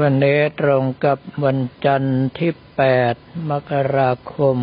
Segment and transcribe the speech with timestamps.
[0.00, 2.52] วันนี้ตรงกับวันจันทร์ที่
[3.00, 4.58] 8 มกราคม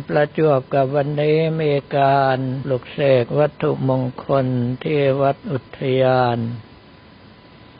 [0.09, 4.47] ประจวบกับวันนี้มีการปลุกเสกวัตถุมงคล
[4.85, 6.39] ที่วัดอุทยาน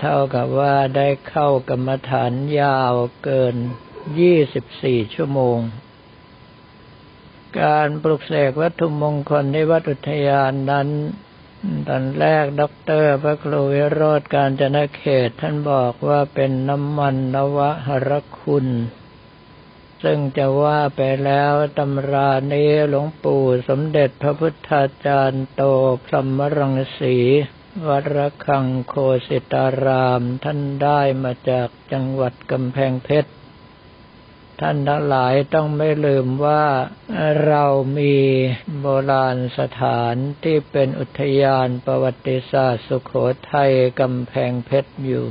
[0.07, 3.57] เท่ากับว่าได้เข้ากรรมฐานยาวเกิน
[4.35, 5.59] 24 ชั่วโมง
[7.63, 10.89] การปลุกเสกวัตถุมงคลในวัดอุทยานนั้น
[11.89, 18.67] ตอนแรกด็อกเตอร์พระครูวิโรจน์กาญจนเขตท่านบอกว่าเป็นน้ำมันนวหรคุณ
[20.03, 25.63] ซึ่งจะว่าไปแล้วตำรานี้หลวงปู่สมเด็จพระพุทธาจารย์โต
[26.05, 27.17] พรหมรังสี
[27.89, 28.95] วัดระฆังโค
[29.27, 33.31] สิตารามท่านได้มาจากจังหวัดกำแพงเพชร
[34.61, 36.65] ท่านทั้งหลายต้องไม่ลืมว่า
[37.47, 37.65] เรา
[37.99, 38.15] มี
[38.81, 43.13] โบราณสถานที่เป็นอุทยานประวัติศาสตร์สุขโข
[43.53, 45.27] ทัยกำแพงเพชรอยู่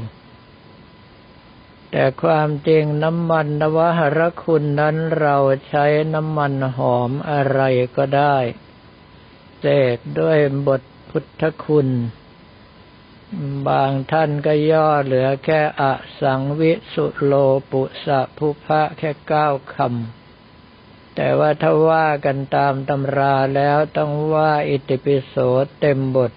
[1.92, 5.38] แต่ความจริงน้ำมันนวหรคุณนั้นเรา
[5.70, 7.62] ใช้น้ำมันหอมอะไร
[7.98, 8.38] ก็ได้
[9.60, 11.90] เสกด้วยบทพุทธคุณ
[13.68, 15.84] บางท่านก็ย่อเหลือแค่อ
[16.22, 17.34] สังวิสุโล
[17.72, 25.36] ปุสะภุพะแค่เก้าคำ แต่ว่าถ้าว่ากันตามตำราแล้วต้องว่าอิติปิโส
[25.82, 26.32] เต็มบท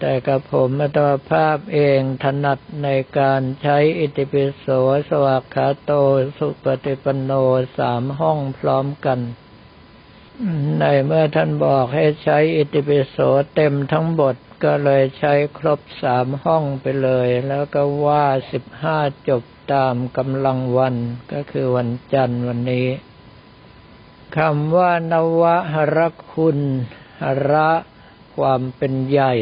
[0.00, 0.98] แต่กับผมมาต
[1.30, 4.66] ภาพเองถนัดในการใช้อิติปิโส
[5.08, 5.92] สวากขาโต
[6.38, 7.32] สุปฏิปโน
[7.78, 9.20] สามห้องพร้อมกัน
[10.78, 13.16] ในเมื่อท่านบอกให้ใช้อิติปิโส
[13.54, 18.98] เต็มทั้งบท ก็เลยใช้ครบสามห้องไปเลย แล้วก็ว่าสิบห้า
[19.28, 19.42] จบ
[19.72, 20.96] ตามกำลังวัน
[21.32, 22.88] ก็คือวันจันทร์วันนี้
[24.36, 25.98] คำว่านวะหร
[26.32, 26.58] คุณ
[27.22, 27.70] หระ
[28.36, 29.34] ความเป็นใหญ่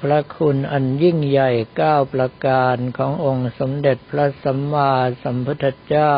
[0.00, 6.14] พระคุณอันยิ่งใหญ่เก้าประการขององค์สมเด็จพระสัมมาสัมพุทธเจ้า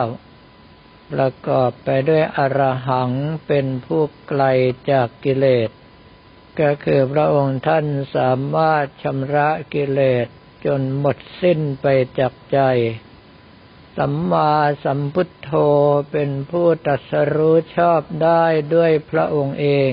[1.12, 3.10] ประกอบไปด้วยอรหัง
[3.46, 4.44] เป็นผู้ไกล
[4.90, 5.70] จากกิเลส
[6.60, 7.86] ก็คือพระองค์ท่าน
[8.16, 10.26] สามารถชำระกิเลส
[10.66, 11.86] จนหมดสิ้นไป
[12.18, 12.60] จากใจ
[13.96, 14.52] สัมมา
[14.84, 15.50] สัมพุทโธ
[16.10, 19.92] เป็นผู้ตัดสรู้ชอบได้ด้วยพระองค์เอง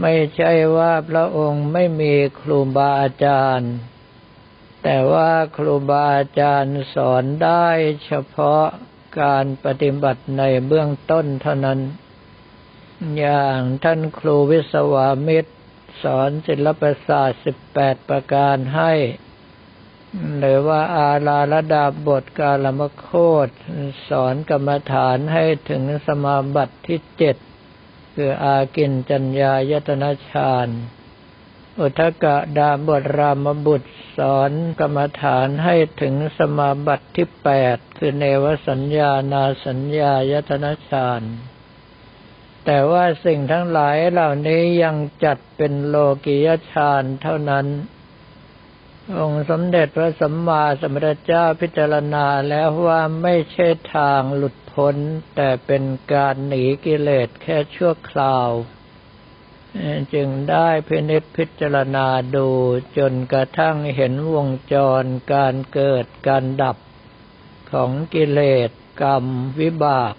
[0.00, 3.72] ไม่ใช่ว่าพระองค์ไม่มีครูบาอาจารย์
[4.82, 7.66] แต่ว่าครูบาอาจารย์สอนได้
[8.04, 8.64] เฉพาะ
[9.20, 11.80] การปฏิบัติในเบื้องต้นเท่านั้น
[13.18, 15.52] อย่างท่านครูวิศวามิตร
[16.02, 18.92] สอนศิลปศาสตร์สิบแปดประการให้
[20.38, 23.08] หรือว่าอาลาระดาบทกาลมโค
[23.46, 23.48] ต
[24.08, 27.36] สอนกรรมฐานให้ถึงสมาบัติที่เจ็ด
[28.14, 30.68] คืออากินจัญญายตนะฌาน
[31.80, 41.22] อุทกะดาบทรามบุตรสอนกรรมฐานให้ถึงสมาบัติที่แปดคือเนวสัญญานาสัญญายตนะฌาน
[42.64, 47.66] แต่ว่าสิ่งทั้งหลายเหล่านี้ยังจัดเป็นโลกิยฌานเท่านั้น
[49.18, 54.96] องค์สมเด็จพระสัมมาสัมพุทธเจ้าพิจารณาแล้วว่าไม่ใช่ทางหลุดพ้น
[55.34, 58.50] แต่เป็นการหนีกิเลสแค่ชั่วคราว
[60.14, 62.48] จึงได้พินิจพิจารณาดู
[62.98, 66.76] จนกระทั่งเห็นวงจรการเกิดการดับ
[67.72, 68.70] ของกิเลส
[69.02, 69.24] กรรม
[69.60, 70.14] วิบาก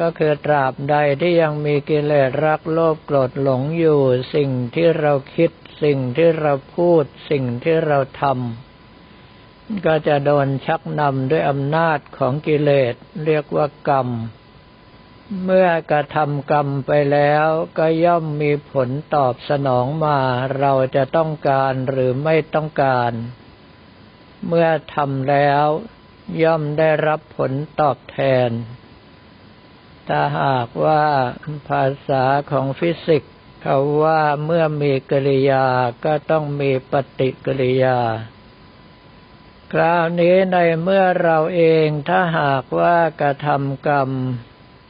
[0.00, 4.00] ก็คือตราบใดที่ยังมีกิเลสรักโลภโกรธหลงอยู่
[4.34, 5.50] สิ่งที่เราคิด
[5.82, 12.94] สิ่งที่เราพูด สิ่งที่เราทำก็จะโดนชักนำด้วยอำนาจของกิเลส
[13.24, 14.08] เรียกว่ากรรม
[15.44, 17.46] เมื่อกระทำกรรมไปแล้ว
[17.78, 20.18] ก็ย่อมมีผลตอบสนองมา
[20.58, 23.12] เราจะต้องการหรือไม่ต้องการ
[24.46, 25.66] เมื่อทำแล้ว
[26.42, 28.18] ย่อมได้รับผลตอบแท
[28.48, 28.50] น
[30.08, 31.04] ถ้าหากว่า
[31.68, 33.32] ภาษาของฟิสิกส์
[33.62, 35.66] เขาว่าเมื่อมีกริยา
[36.04, 37.98] ก็ต้องมีปฏิกิริยา
[39.72, 44.10] คราวนี้ในเมื่อเราเองถ้าหากว่ากระทำกรรม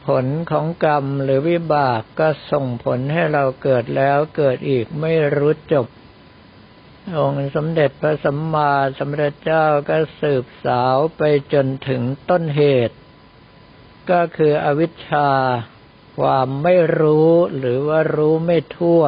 [0.07, 5.87] ผผลของกรรมหรือวิบากก็ส่งผลให้เราเกิดแล้วเกิดอีกไม่รู้จบ
[7.19, 11.23] องค์สมเด็จพระสัมมาสัมพุทธเจ้าก็สืบสาวไป
[11.53, 12.97] จนถึงต้นเหตุ
[14.11, 15.31] ก็คืออวิชชา
[16.19, 19.03] ความไม่รู้หรือว่ารู้ไม่ทั่ว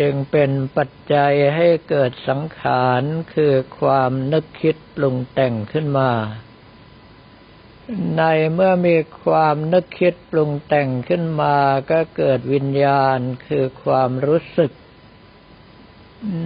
[0.00, 3.02] จึงเป็นปัจจัยให้เกิดสังขาร
[3.34, 6.10] คือความนึกคิดปรุงแต่งขึ้นมา
[8.16, 8.22] ใน
[8.54, 11.56] เมื่อมีความนึกคิดปรุงแต่งขึ้นมา
[11.90, 14.72] ก็เกิดวิญญาณคือความรู้สึก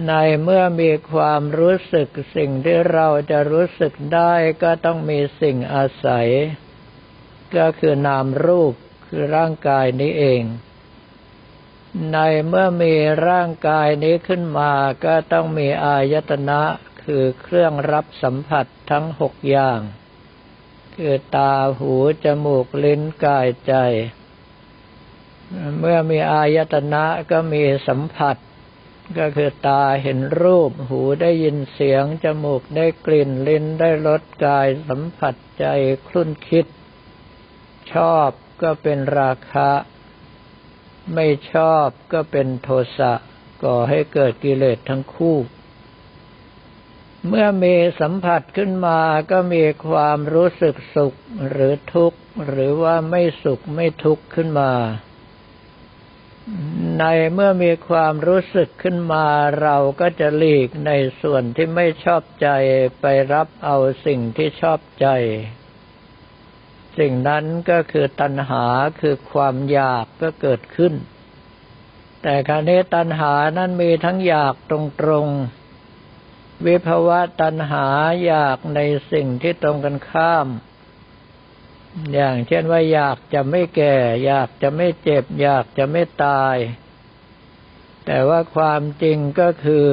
[0.07, 0.13] ใน
[0.43, 4.33] เมื่อมีความรู้สึกสิ่งที่เราจะรู้สึกได้
[4.63, 6.29] ก็ต้องมีสิ่งอาศัย
[7.57, 8.73] ก็คือนามรูป
[9.05, 10.41] คือร่างกายนี้เอง
[12.11, 12.17] ใน
[12.47, 12.93] เมื่อมี
[13.27, 14.71] ร่างกายนี้ขึ้นมา
[15.05, 16.61] ก็ต้องมีอายตนะ
[17.03, 19.79] คือเครื่องรับสัมผัสทั้งหกอย่าง
[20.95, 21.93] คือตาหู
[22.23, 23.73] จมูกลิ้นกายใจ
[25.79, 28.37] เมื่อมีอายตนะก็มีสัมผัส
[29.17, 35.65] ก็คือตาเห็นรูป หูได้ยินเสียง จมูกได้กลิ่นลิ้นได้รสกายสัมผัสใจ
[36.07, 36.65] คลุ่นคิด
[37.93, 38.29] ชอบ
[38.61, 39.71] ก็เป็นราคะ
[41.13, 43.13] ไม่ชอบก็เป็นโทสะ
[43.63, 45.37] ก่อให้เกิดกิเลสทั้งคู่
[47.27, 48.99] เมื่อมีสัมผัสขึ้นมา
[49.31, 51.13] ก็มีความรู้สึกสุข
[51.49, 54.71] หรือทุกข์ หรือว่าไม่สุขไม่ทุกข์ขึ้นมา
[56.99, 57.03] ใน
[57.33, 59.25] เมื่อมีความรู้สึกขึ้นมา
[59.61, 60.91] เราก็จะหลีกใน
[61.21, 62.47] ส่วนที่ไม่ชอบใจ
[63.01, 65.07] ไปรับเอาสิ่งที่ชอบใจ
[66.99, 68.65] สิ่งนั้นก็คือตัณหา
[69.01, 70.93] คือความอยากก็เกิดขึ้น
[72.21, 74.71] แต่คราวนี้ตัณหานั้นมีทั้งอยากต
[75.09, 77.87] รงๆ วิภวะตัณหา
[78.25, 78.79] อยากใน
[79.11, 80.47] สิ่งที่ตรงกันข้าม
[82.13, 86.55] อย่างเช่นว่าอยากจะไม่แก่ อยากจะไม่เจ็บ อยากจะไม่ตาย
[88.05, 89.87] แต่ว่าความจริงก็คือ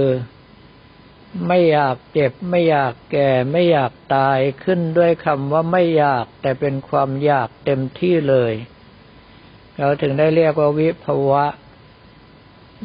[1.46, 8.54] ไม่อยากเจ็บไม่อยากแก่ไม่อยากตายขึ้นด้วยคำว่าไม่อยากแต่เป็นความอยากเต็มที่เลย
[9.78, 11.46] เราถึงได้เรียกว่าวิภวะ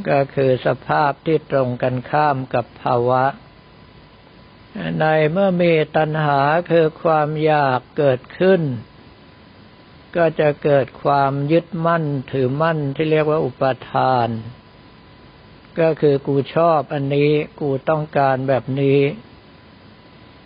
[0.10, 3.24] ก็คือสภาพที่ตรงกันข้ามกับภาวะ
[5.00, 6.42] ในเมื่อมีตัณหา
[6.72, 8.62] คือความอยากเกิดขึ้น
[10.16, 14.28] ก็จะเกิดความยึดมั่นถือมั่นที่เรียกว่าอุปทาน
[15.80, 19.00] ก็คือกูชอบอันนี้ กูต้องการแบบนี้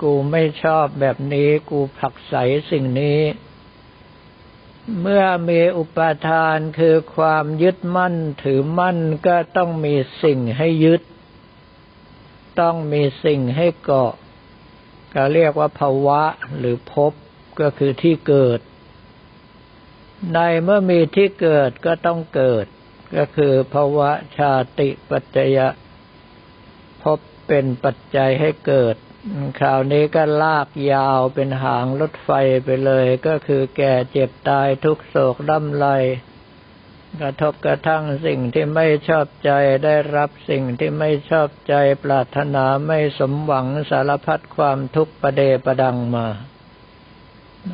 [0.02, 2.36] กูไม่ชอบแบบนี้ กูผักใส
[2.72, 3.22] สิ่งนี้
[5.02, 8.98] เมื่อมีอุปาทานคือความยึดมั่นถือมั่น
[9.28, 11.02] ก็ต้องมีสิ่งให้ยึด
[12.62, 14.14] ต้องมีสิ่งให้เกาะ
[15.14, 16.24] ก็เรียกว่าภาวะ
[16.58, 17.14] หรือภพ
[17.60, 18.60] ก็คือที่เกิด
[20.34, 22.66] ในเมื่อมีที่เกิดก็ต้องเกิด
[23.18, 25.68] ก็คือภาวะชาติปัจจยะ
[27.04, 28.96] พบเป็นปัจจัยให้เกิด
[29.60, 32.30] คราวนี้ก็ลากยาวเป็นหางรถไฟ
[32.66, 35.88] ไปเลย ก็คือแก่เจ็บตายทุกโศกดำไร
[37.22, 39.52] กระทบกระทั่งสิ่งที่ไม่ชอบใจ
[39.86, 46.28] ได้รับสิ่งที่ไม่ชอบใจปรารถนาไม่สมหวังสารพัดความทุกข์ประเดประดังมา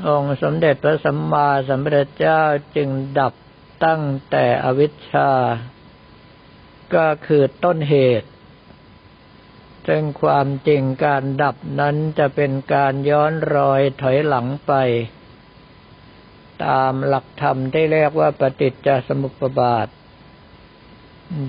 [0.07, 2.41] องค์สมเด็จพระสัมมาสัมพุทธเจ้า
[2.75, 2.89] จึง
[3.19, 3.33] ดับ
[3.85, 5.31] ตั้งแต่อวิชชา
[6.95, 8.29] ก็คือต้นเหตุ
[9.87, 14.73] ซึ่งความจริงการดับนั้นจะเป็นการย้อนรอยถอยหลังไป
[16.65, 19.87] ตามหลักธรรมที่เรียกว่าปฏิจจสมุปบาท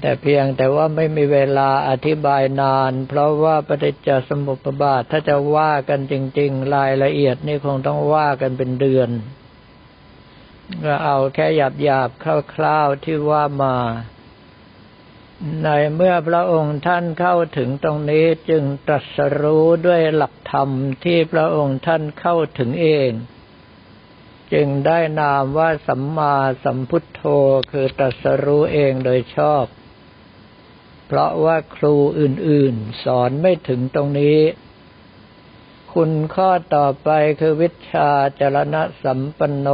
[0.00, 9.10] แต่เพียงแต่ว่าไม่มีเวลาอธิบายนาน เพราะว่าปฏิจจสมุปบาทถ้าจะว่ากันจริง ๆ รายละเอียดนี่คงต้องว่ากันเป็นเดือน
[10.84, 12.10] ก็เอาแค่หยาบหยาบ
[12.54, 13.76] คร่าวๆที่ว่ามา
[15.62, 20.70] ในเมื่อพระองค์ท่านเข้าถึงตรงนี้จึงตรัสรู้ด้วยหลักธรรม
[21.04, 23.10] ที่พระองค์ท่านเข้าถึงเอง
[24.52, 27.22] จึงได้นามว่าสัมมาสัมพุทโธ
[27.70, 29.64] คือตรัสรู้เองโดยชอบ
[31.06, 34.38] เพราะว่าครูอื่นๆ สอนไม่ถึงตรงนี้
[35.94, 39.68] คุณข้อต่อไปคือวิชาจรณะสัมปันโน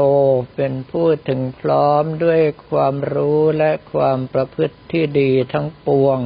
[0.55, 6.19] เป็นผู้ถึงพร้อมด้วยความรู้และความประพฤติที่ดีทั้งปวง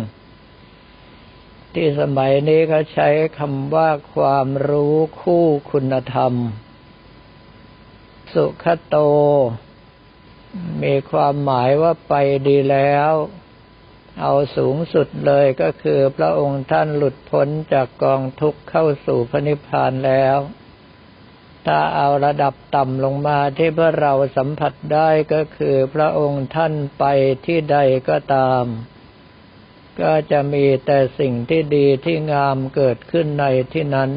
[1.74, 6.32] ที่สมัยนี้เขาใช้คำว่าความรู้คู่คุณธรรม
[8.32, 8.96] สุขโต
[10.82, 12.14] มีความหมายว่าไป
[12.48, 13.12] ดีแล้ว
[14.20, 20.38] เอาสูงสุดเลยก็คือพระองค์ท่านหลุดพ้นจากกองทุกข์เข้าสู่พระนิพพานแล้ว
[21.66, 27.04] ถ้าเอาระดับต่ำลงมาที่พวกเราสัมผัสได้ก็คือพระองค์ท่านไป
[27.46, 28.64] ที่ใดก็ตาม
[30.00, 34.10] ก็จะมีแต่สิ่งที่ดีที่งามเกิดขึ้นในที่นั้น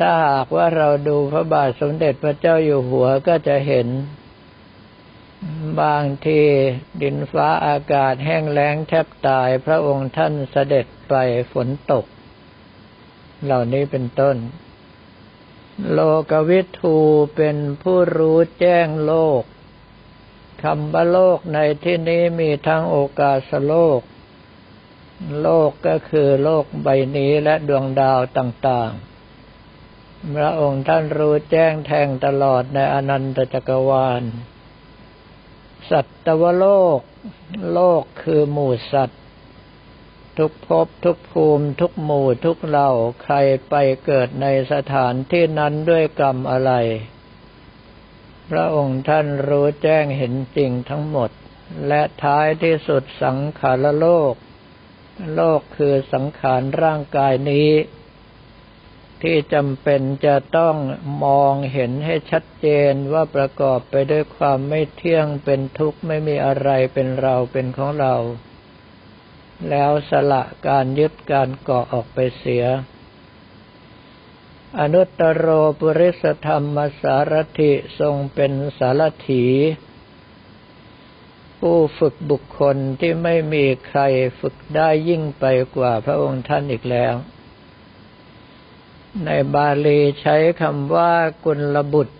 [0.00, 3.86] ถ้าหากว่าเราดูพระบาทสมเด็จพระเจ้าอยู่หัวก็จะเห็น
[5.80, 6.40] บางที
[7.02, 11.14] ดินฟ้าอากาศแห้งแล้งแทบตายพระองค์ท่านเสด็จไป
[11.52, 12.04] ฝนตก
[13.44, 14.36] เหล่านี้เป็นต้น
[15.92, 16.96] โลกวิทู
[17.36, 19.42] เป็นผู้รู้แจ้งโลก
[20.62, 24.00] คำว่าโลกในที่นี้มีทั้งโอกาสโลก
[25.42, 34.22] โลกก็คือโลกใบนี้และดวงดาวต่างๆ พระองค์ท่านรู้แจ้งแทงตลอดในอนันตจักรวาล
[35.90, 36.06] สัต
[36.40, 36.66] วโล
[36.98, 37.00] ก
[37.72, 39.20] โลกคือหมู่สัตว์
[40.38, 42.90] ทุกภพทุกภูมิ ทุกหมู่ทุกเหล่า
[43.22, 43.34] ใคร
[43.68, 43.74] ไป
[44.04, 46.72] เกิดในสถานที่นั้นด้วยกรรมอะไร
[48.50, 51.30] พระองค์ท่านรู้แจ้งเห็นจริงทั้งหมด
[51.88, 54.34] และท้ายที่สุดสังขารโลก
[55.34, 57.70] โลกคือสังขารร่างกายนี้
[59.22, 60.76] ที่จำเป็นจะต้อง
[61.24, 68.14] มองเห็นให้ชัดเจนว่าประกอบไปด้วยความไม่เที่ยงเป็นทุกข์ไม่มีอะไรเป็นเราเป็นของเรา
[69.70, 72.64] แล้วสละการยึดการเกาะออกไปเสีย
[74.80, 75.46] อนุตตรโร
[75.80, 79.44] ปุริสธรรมสารถิทรงเป็นสารถี
[81.60, 84.00] ผู้ฝึกบุคคลที่ไม่มีใคร
[84.40, 85.44] ฝึกได้ยิ่งไป
[85.76, 87.14] กว่าพระองค์ท่านอีกแล้ว
[89.26, 92.16] ในบาลีใช้คำว่ากุลบุตร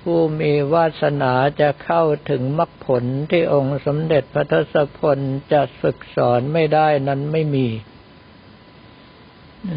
[0.00, 5.18] ผู้มีวาสนาจะเข้าถึงมรรคผลที่องค์สมเด็จพระทศพล
[5.52, 7.68] จะฝึกสอนไม่ได้นั้นไม่มี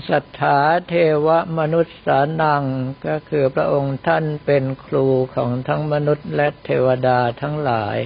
[0.10, 0.94] ศรัทธาเท
[1.26, 1.28] ว
[1.60, 2.64] มนุษย์สานัง
[3.08, 7.98] ก็คือพระองค์ท่านเป็นครูของทั้งมนุษย์และเทวดาทั้งหลาย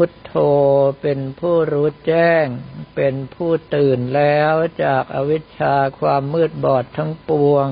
[0.00, 0.34] พุทโธ
[1.02, 2.46] เป็นผู้รู้แจ้ง
[2.96, 7.68] เป็นผู้ตื่นแล้วจากอวิชชาความมืดบอดทั้งปวง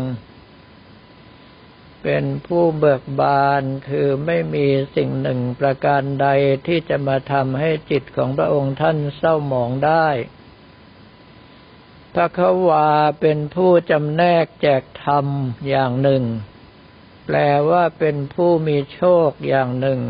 [2.03, 4.67] เป็นผู้เบิกบานคือไม่มี
[4.97, 6.29] สิ่งหนึ่งประการใด
[6.67, 10.09] ที่จะมาทำให้จิตของพระองค์ท่านเศร้าหมองได้
[12.15, 12.89] พระควา
[13.21, 15.27] เป็นผู้จำแนกแจกธรรม
[15.69, 16.25] อย่างหนึ่ง
[17.27, 17.37] แปล
[17.71, 20.01] ว่าเป็นผู้มีโชคอย่างหนึ่ง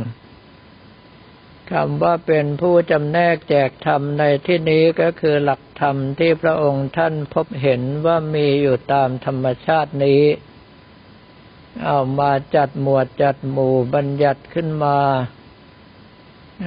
[1.72, 10.22] คำว่าเป็นผู้จำแนกแจกธรรมในที่นี้ก็คือหลักธรรมที่พระองค์ท่านพบเห็นว่ามีอยู่ตามธรรมชาตินี้
[11.84, 14.98] เอามาจัดหมวดจัดหมู่บัญญัติขึ้นมา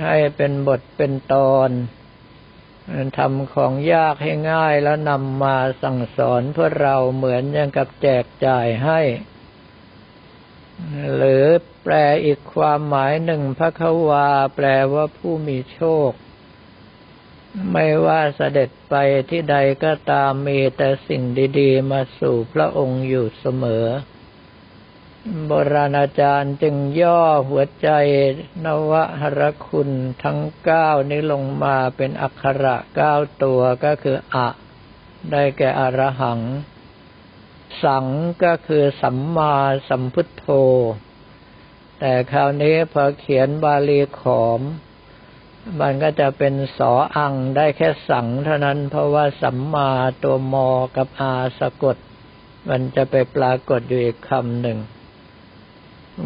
[0.03, 1.69] ให้เป็นบทเป็นตอน
[3.17, 8.99] ทำของยากให้ง่ายแล้วนำมาสั่งสอนเพื่อเราเหมือนอย่างกับแจกจ่ายให้
[11.15, 11.45] หรือ
[11.83, 11.93] แปล
[12.25, 16.11] อีกความหมายหนึ่งพระควา แปลว่าผู้มีโชค
[17.71, 18.95] ไม่ว่าเสด็จไป
[19.29, 21.23] ที่ใดก็ตามมีแต่สิ่ง
[21.59, 23.85] ดีๆ มาสู่พระองค์อยู่เสมอ
[25.47, 27.89] โบราณอาจารย์จึงย่อหัวใจ
[28.65, 29.89] นวหรคุณ
[30.23, 34.47] ทั้งเก้านี้ลงมาเป็นอักขระเก้าตัวก็คืออะ
[35.31, 36.39] ได้แก่อรหัง
[37.83, 38.05] สัง
[38.43, 39.55] ก็คือสัมมา
[39.89, 40.45] สัมพุทโธ
[41.99, 44.61] แต่คราวนี้พอเขียนบาลีขอม
[45.81, 49.91] มันก็จะเป็นสออังได้แค่สังเท่านั้นเพราะว่าสัมมา
[50.23, 51.97] ตัวมอกับอาสะกด
[52.69, 54.77] มันจะไปปรากฏอยู่อีกคำหนึ่ง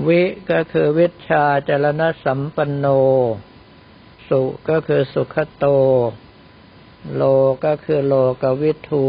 [0.07, 0.21] วิ
[0.51, 2.85] ก็คือวิชาจรณะสัมปันโน
[4.27, 5.65] สุก็คือสุขโต
[7.15, 7.23] โล
[7.65, 9.07] ก็คือโลกวิทู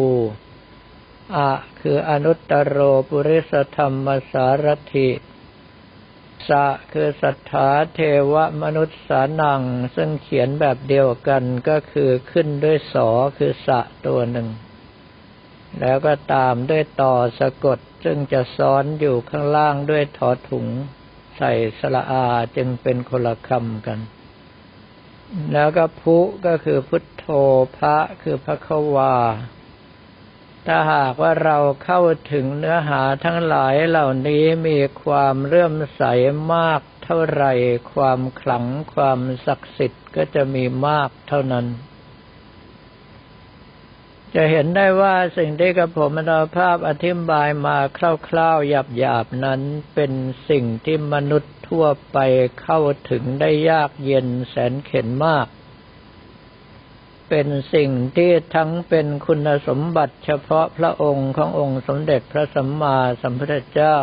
[1.33, 1.51] อะ
[1.81, 2.79] คืออนุตตรโร
[3.09, 5.11] ปุริสธรรมสารถิ
[6.49, 8.01] สะคือสัทธาเท
[8.33, 9.63] วมนุษย์สานัง
[9.97, 14.49] ซึ่งเขียนแบบเดียวกันก็คือขึ้นด้วยสอคือสะตัวหนึ่ง
[15.81, 20.67] แล้วก็ตามด้วยต่อสะกด ซึ่งจะซ้อนอยู่ข้างล่างด้วยถอถุง
[21.37, 22.27] ใส่สละอา
[22.57, 23.99] จึงเป็นคนละคำกัน
[25.53, 26.17] แล้วก็พุ
[26.47, 27.27] ก็คือพุทโธ
[27.77, 29.15] พระคือพระควา
[30.67, 32.01] ถ้าหากว่าเราเข้า
[32.33, 36.03] ถึงเนื้อหาทั้งหลายเหล่านี้มีความเรื่มใส
[36.55, 37.45] มากเท่าไร
[37.93, 41.67] ความขลังความศักดิ์สิทธิ์ก็จะมีมากเท่านั้น
[44.35, 48.69] จะเห็นได้ว่าสิ่งที่กระผมมโนภาพอธิบายมาคร่าวๆ
[48.99, 49.61] หยาบๆนั้น
[49.95, 50.13] เป็น
[50.49, 52.19] สิ่งที่มนุษย์ทั่วไป
[52.63, 52.81] เข้า
[53.11, 55.47] ถึงได้ยากเย็นแสนเข็นมาก
[57.37, 63.97] เป็นสิ่งที่ทั้งเป็นคุณสมบัติเฉพาะพระองค์ขององค์สมเด็จพระสัมมาสัมพุทธเจ้า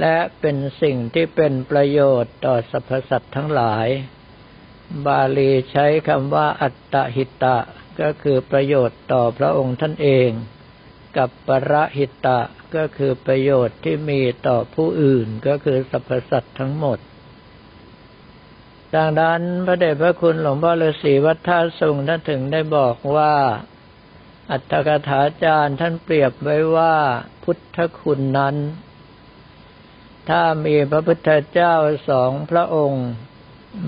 [0.00, 3.86] และเป็นสิ่งที่เป็นประโยชน์ต่อสรรพสัตว์ทั้งหลาย
[5.06, 7.58] บาลีใช้คำว่าอัตตหิตะ
[8.00, 10.30] ก็คือประโยชน์ต่อพระองค์ท่านเอง
[11.16, 12.40] กับปรหิตะ
[12.76, 17.00] ก็คือประโยชน์ที่มีต่อผู้อื่นก็คือสรรพสัตว์ทั้งหมด
[18.94, 23.34] ดังนั้นพระเดชพระคุณหลวงพ่อฤาษีวัดท่าสุงท่านถึงได้บอกว่า
[24.50, 26.94] อัตถกถาจารย์ท่านเปรียบไว้ว่า
[27.42, 28.56] พุทธคุณนั้น
[30.28, 31.74] ถ้ามีพระพุทธเจ้า
[32.08, 33.06] สองพระองค์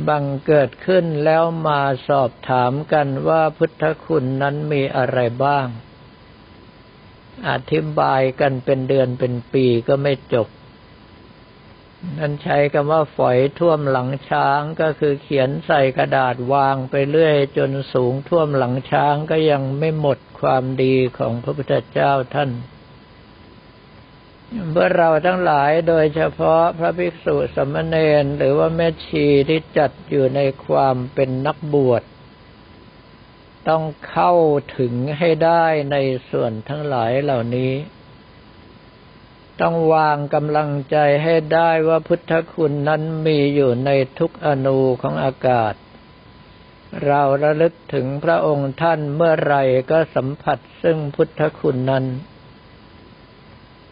[0.09, 5.67] บังเกิดขึ้นแล้วมาสอบถามกันว่าพุทธคุณนั้นมีอะไรบ้าง
[7.50, 10.49] อธิบายกันเป็นเดือนเป็นปีก็ไม่จบ
[12.19, 22.50] นั่นใช้คำว่าฝอยท่วมหลังช้างก็คือเขียนใส่กระดาษวางไปเรื่อย จนสูงท่วมหลังช้างก็ยังไม่หมดความดีของพระพุทธเจ้าท่าน
[24.71, 32.02] เมื่อเราทั้งหลายโดยเฉพาะพระภิกษุสมณเณรหรือว่าแม่ชีที่จัดอยู่ในความเป็นนักบวช
[33.69, 34.33] ต้องเข้า
[34.78, 35.97] ถึงให้ได้ใน
[36.31, 37.73] ส่วนทั้งหลายเหล่านี้
[39.61, 45.75] ต้องวางกำลังใจให้ได้ว่าพุทธคุณนั้นมีอยู่ในทุกอนูของอากาศ
[47.07, 49.57] เราระลึกถึงพระองค์ท่านเมื่อไร
[49.91, 52.05] ก็สัมผัสซึ่งพุทธคุณนั้น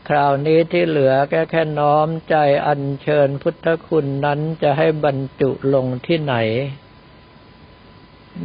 [0.09, 6.35] คราวนี้ที่เหลือแค่แค่น้อมใจอัญเชิญพุทธคุณนั้นจะให้บรรจุลงที่ไหน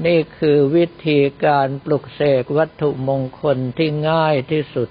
[0.05, 4.89] นี่คือวิธีการปลุกเสกวัตถุมงคลที่ง่ายที่สุด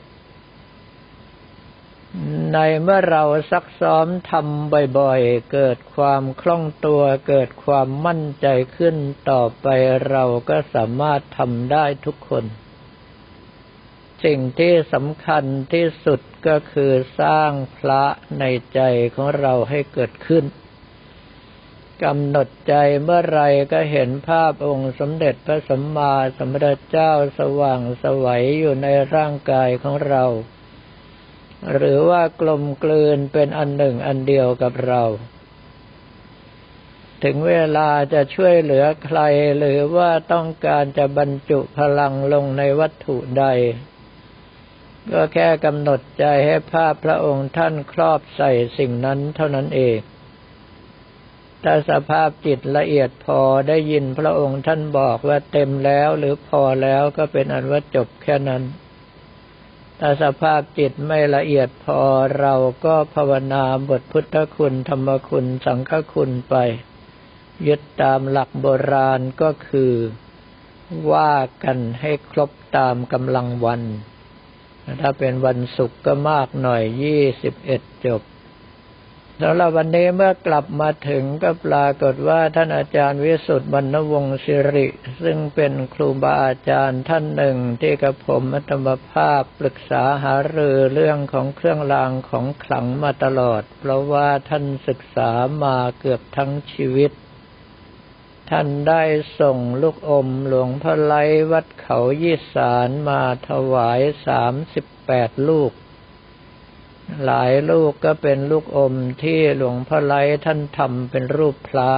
[2.53, 8.97] ในเมื่อเราซักซ้อมทำบ่อยๆ เกิดความคล่องตัว เกิดความมั่นใจขึ้น
[9.31, 9.67] ต่อไป
[10.09, 12.45] เราก็สามารถทำได้ทุกคน
[14.25, 18.05] สิ่งที่สำคัญที่สุดก็คือสร้างพระ
[18.39, 18.81] ในใจ
[19.15, 20.45] ของเราให้เกิดขึ้น
[22.05, 30.25] กำหนดใจเมื่อไรก็เห็นภาพองค์สมเด็จพระสัมมาสัมพุทธเจ้าสว่างสวัยอยู่ในร่างกายของเรา
[31.75, 35.03] หรือว่ากลมกลืนเป็นอันหนึ่งอันเดียวกับเรา
[37.25, 39.21] ถึงเวลาจะช่วยเหลือใคร
[39.59, 43.45] หรือว่าต้องการจะบรรจุพลังลงในวัตถุใด
[45.13, 49.99] ก็แค่กำหนดใจให้ภาพพระองค์ท่านครอบใส่สิ่งนั้นเท่านั้นเอง
[51.65, 58.63] ถ้าสภาพจิตละเอียดพอได้ยินพระองค์ท่านบอกว่าเต็มแล้วหรือพอแล้วก็เป็นอันว่าจบแค่นั้น
[60.03, 62.01] ถ้าสภาพจิตไม่ละเอียดพอ
[62.41, 66.55] เราก็ภาวนาบทพุทธคุณธรรมคุณสังฆคุณไป
[67.67, 69.93] ยึดตามหลักโบราณก็คือ
[71.13, 71.35] ว่า
[71.65, 73.83] กันให้ครบตามกำลังวัน
[75.01, 78.23] ถ้าเป็นวันศุกร์ก็มากหน่อยยี่สิบเอ็ดจบ
[79.45, 84.87] สำหรับวันนี้เมื่อกลับมาถึงก็ปรากฏว่าท่านอาจารย์วิสุทธิ์บรรณวงศ์สิริ
[85.23, 95.31] ซึ่งเป็นครูบาอาจารย์ท่านหนึ่งที่กับผมอัตมภาพปรึกษาหารือเรื่องของเครื่องรางของขลังมาตลอด เพราะว่าท่านศึกษา
[95.65, 97.13] มาเกือบทั้งชีวิต
[98.51, 99.03] ท่านได้
[99.41, 101.15] ส่งลูกอมหลวงพ่อไล
[101.53, 105.73] วัดเขายี่สารมาถวายสามสิบแปดลูก
[107.25, 111.93] หลายลูกก็เป็นลูกอมที่หลวงพ่อไล้ท่านทำเป็นรูปพระ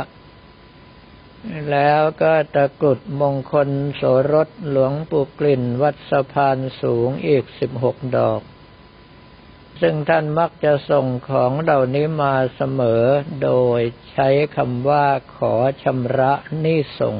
[1.71, 8.41] แล้วก็ตะกรุดมงคลโสรสหลวงปู่กลิ่นวัดสะพานสูงอีกสิบหกดอก
[9.81, 13.03] ซึ่งท่านมักจะส่งของเหล่านี้มาเสมอ
[13.43, 13.81] โดย
[14.13, 16.33] ใช้คำว่าขอชำระ
[16.65, 17.17] นิสง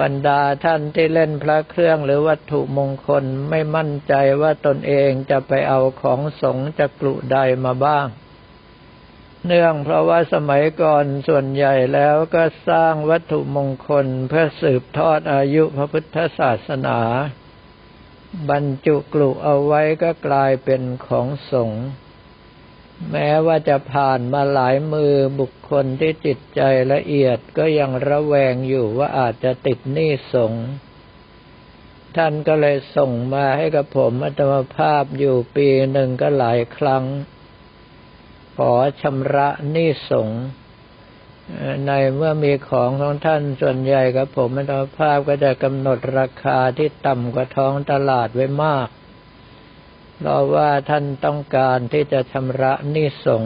[0.00, 8.06] บรรดาท่านที่เล่นพระเครื่องหรือวัตถุมงคลไม่มั่นใจว่าตนเองจะไปเอาของสงจากกลุใดมาบ้าง
[9.46, 17.00] เนื่องเพราะว่าสมัยก่อนส่วนใหญ่แล้วก็สร้างวัตถุมงคลเพื่อสืบทอดอายุพระพุทธศาสนา
[18.50, 21.84] บรรจุกลุเอาไว้ก็กลายเป็นของสงฆ์
[23.10, 26.60] แม้ว่าจะผ่านมาหลายมือบุคคลที่จิตใจ
[26.92, 30.52] ละเอียดก็ยังระแวงอยู่ว่าอาจจะติดหนี้สง
[32.16, 37.04] ท่านก็เลยส่งมาให้กับผมอัตมภาพอยู่ปีหนึ่งก็หลายครั้ง
[38.56, 40.28] ขอชำระหนี้สง
[41.86, 48.88] ในเมื่อมีของของท่านส่วนใหญ่กับผมอัตมภาพก็จะกำหนดราคาที่ต่ำกว่าท้องตลาดไว้มาก
[50.22, 53.44] เพราะว่าท่านต้องการที่จะชำระนิสง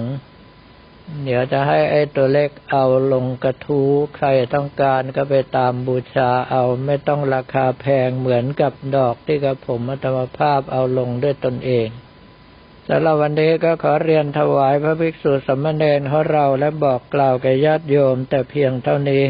[1.24, 11.88] เดี๋ยวจะให้ไอ้ตัวเล็กเอาลงกระทู้ใครต้องการก็ไปตามบูชาเอาไม่ต้องราคาแพงเหมือนกับดอกที่กระผมอัตมภาพเอาลงด้วยตนเอง
[12.88, 19.24] สำหรับวันนี้ก็ขอเรียนถวายพระภิกษุสมณเณรของเราและบอกกล่าวแก่ญาติโยมแต่เพียงเท่านี้